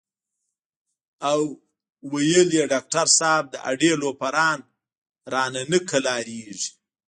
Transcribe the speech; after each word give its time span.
او 1.29 1.41
وې 2.11 2.21
ئې" 2.39 2.63
ډاکټر 2.73 3.07
صېب 3.17 3.43
د 3.51 3.55
اډې 3.69 3.91
لوفران 4.01 4.59
رانه 5.33 5.61
نۀ 5.69 5.79
قلاریږي 5.89 6.69